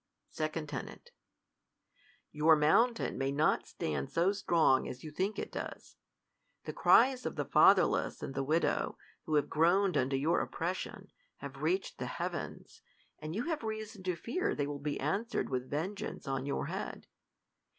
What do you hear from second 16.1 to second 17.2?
on your head.